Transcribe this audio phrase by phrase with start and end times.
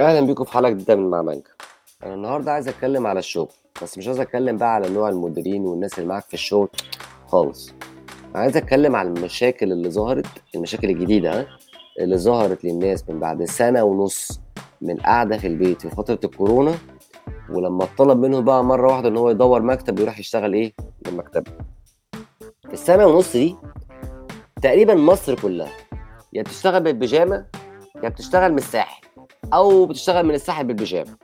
[0.00, 1.50] أهلا بيكم في حلقة جديدة من مع مانجا.
[2.02, 3.48] أنا النهارده عايز اتكلم على الشغل
[3.82, 6.68] بس مش عايز اتكلم بقى على نوع المديرين والناس اللي معاك في الشغل
[7.28, 7.72] خالص.
[8.34, 11.46] أنا عايز اتكلم على المشاكل اللي ظهرت المشاكل الجديدة
[12.00, 14.40] اللي ظهرت للناس من بعد سنة ونص
[14.80, 16.74] من قاعدة في البيت في فترة الكورونا
[17.50, 20.72] ولما اتطلب منه بقى مرة واحدة إن هو يدور مكتب ويروح يشتغل إيه؟
[21.06, 21.50] من مكتبه
[22.66, 23.56] في السنة ونص دي
[24.62, 25.72] تقريبا مصر كلها
[26.32, 27.46] يا بتشتغل بالبيجامة
[28.04, 29.04] يا بتشتغل من الساحل.
[29.54, 31.16] أو بتشتغل من الساحل بالبيجامه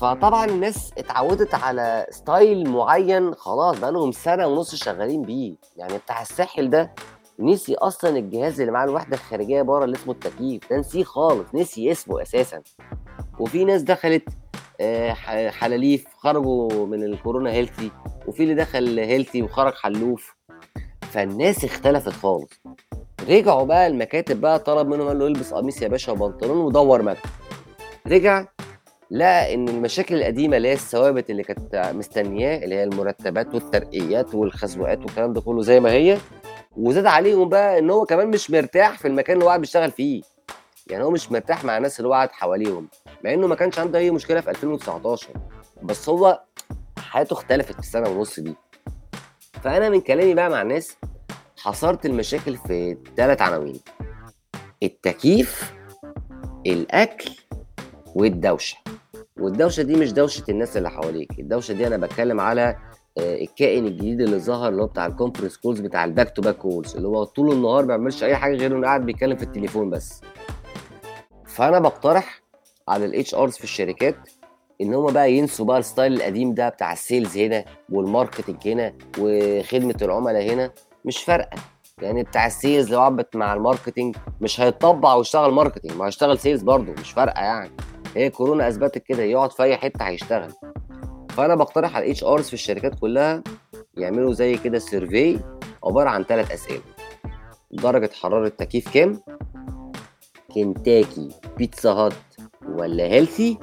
[0.00, 5.54] فطبعا الناس اتعودت على style معين خلاص بقالهم سنة ونص شغالين بيه.
[5.76, 6.94] يعني بتاع الساحل ده
[7.38, 10.70] نسي أصلا الجهاز اللي معاه الوحدة الخارجية بره اللي اسمه التكييف.
[10.70, 12.62] ده نسيه خالص نسي اسمه أساسا.
[13.38, 14.28] وفي ناس دخلت
[14.80, 15.12] آه،
[15.50, 17.90] حلاليف خرجوا من الكورونا healthy
[18.26, 20.36] وفي اللي دخل healthy وخرج حلوف.
[21.00, 22.60] فالناس اختلفت خالص.
[23.28, 27.28] رجعوا بقى المكاتب بقى طلب منهم قال له البس قميص يا باشا وبنطلون ودور مكتب
[28.06, 28.44] رجع
[29.10, 34.98] لقى إن المشاكل القديمة اللي هي الثوابت اللي كانت مستنياه اللي هي المرتبات والترقيات والخزوقات
[34.98, 36.18] والكلام ده كله زي ما هي
[36.76, 40.22] وزاد عليهم بقى إن هو كمان مش مرتاح في المكان اللي هو قاعد بيشتغل فيه.
[40.86, 42.88] يعني هو مش مرتاح مع الناس اللي قاعد حواليهم
[43.24, 45.28] مع إنه ما كانش عنده أي مشكلة في 2019
[45.82, 46.40] بس هو
[46.98, 48.54] حياته اختلفت في السنة ونص دي.
[49.62, 50.96] فأنا من كلامي بقى مع الناس
[51.62, 53.80] حصرت المشاكل في ثلاث عناوين.
[54.82, 55.74] التكييف
[56.66, 57.30] الأكل
[58.14, 58.76] والدوشة.
[59.40, 61.38] والدوشة دي مش دوشة الناس اللي حواليك.
[61.38, 62.76] الدوشة دي أنا بتكلم على
[63.18, 66.42] آه، الكائن الجديد اللي ظهر اللي هو بتاع ال conference calls بتاع ال back to
[66.42, 69.42] back calls اللي هو طول النهار ما بيعملش أي حاجة غير إنه قاعد بيتكلم في
[69.42, 70.20] التليفون بس.
[71.46, 72.42] فأنا بقترح
[72.88, 74.16] على ال HRs في الشركات
[74.80, 78.68] إن هم بقى ينسوا بقى ال style القديم ده بتاع ال sales هنا وال marketing
[78.68, 80.70] هنا وخدمة العملاء هنا.
[81.08, 81.56] مش فارقة.
[82.02, 86.38] يعني بتاع ال sales لو قعد مع ال marketing مش هيطبع ويشتغل marketing ما هيشتغل
[86.38, 87.70] sales برضه مش فارقة يعني.
[88.16, 90.52] هي كورونا أثبتت كده يقعد في أي حتة هيشتغل.
[91.30, 93.42] فأنا بقترح على ال HRs في الشركات كلها
[93.96, 95.40] يعملوا زي كده survey
[95.84, 96.82] عبارة عن ثلاث أسئلة.
[97.70, 99.20] درجة حرارة تكييف كام؟
[100.54, 102.12] كنتاكي بيتزا هات
[102.68, 103.58] ولا healthy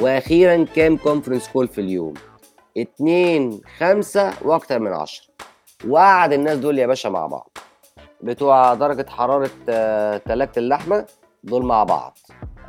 [0.00, 2.14] وأخيرا كام conference call في اليوم؟
[2.76, 5.29] اتنين خمسة وأكتر من عشرة.
[5.88, 7.58] وقعد الناس دول يا باشا مع بعض.
[8.22, 11.06] بتوع درجة حرارة آه، تلاجة اللحمة
[11.44, 12.18] دول مع بعض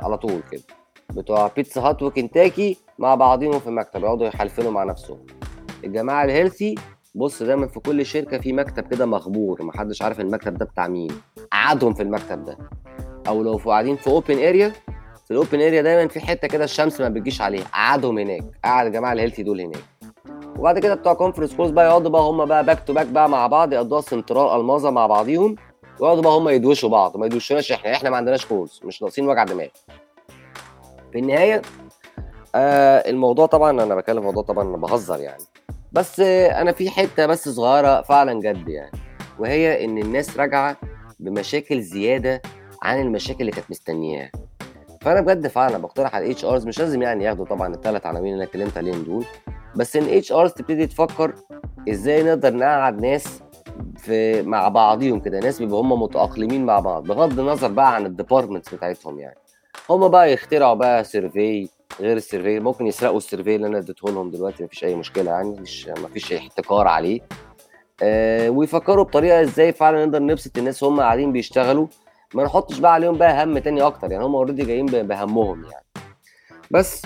[0.00, 0.62] على طول كده.
[1.10, 5.26] بتوع بيتزا هات وكنتاكي مع بعضهم في مكتب يقعدوا يحلفوا مع نفسهم.
[5.84, 6.74] الجماعة ال healthy
[7.14, 11.10] بص دايما في كل شركة في مكتب كده مقبور محدش عارف المكتب ده بتاع مين.
[11.52, 12.58] قعدهم في المكتب ده.
[13.28, 14.72] أو لو قاعدين في open area
[15.24, 17.64] في ال open area دايما في حتة كده الشمس ما بتجيش عليها.
[17.64, 18.42] قعدهم هناك.
[18.64, 19.82] قعد الجماعة ال healthy دول هناك.
[20.58, 23.46] وبعد كده بتوع conference calls بقى يقعدوا بقى هم بقى back to back بقى مع
[23.46, 25.56] بعض يقضوها سنترال ألماظة مع بعضيهم
[26.00, 29.44] ويقعدوا بقى هم يدوشوا بعض ما يدوشوناش إحنا إحنا ما عندناش calls مش ناقصين وجع
[29.44, 29.68] دماغ.
[31.12, 31.62] في النهاية
[32.54, 35.42] آه الموضوع طبعا أنا بتكلم في موضوع طبعا أنا بهزر يعني.
[35.92, 38.98] بس آه أنا في حتة بس صغيرة فعلا جد يعني
[39.38, 40.76] وهي إن الناس راجعة
[41.20, 42.42] بمشاكل زيادة
[42.82, 44.30] عن المشاكل اللي كانت مستنياها.
[45.00, 48.42] فأنا بجد فعلا بقترح على ال HRs مش لازم يعني ياخدوا طبعا الثلاث عناوين اللي
[48.42, 49.24] أنا اتكلمت عليهم دول
[49.76, 51.34] بس إن HRs تبتدي تفكر
[51.88, 53.42] إزاي نقدر نقعد ناس
[53.96, 58.12] في مع بعضيهم كده ناس بيبقوا هم متأقلمين مع بعض بغض النظر بقى عن ال
[58.12, 59.38] departments بتاعتهم يعني.
[59.90, 61.68] هم بقى يخترعوا بقى survey
[62.00, 65.30] غير ال survey ممكن يسرقوا ال survey اللي أنا اديته لهم دلوقتي مفيش أي مشكلة
[65.30, 67.20] يعني مش مفيش احتكار عليه.
[68.02, 71.86] آه ويفكروا بطريقة إزاي فعلا نقدر نبسط الناس وهم قاعدين بيشتغلوا
[72.34, 75.84] ما نحطش بقى عليهم بقى هم تاني أكتر يعني هم already جايين بهمهم يعني.
[76.70, 77.02] بس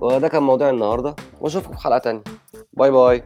[0.00, 2.22] وده كان موضوع النهارده واشوفكم في حلقة تانية.
[2.72, 3.24] bye bye.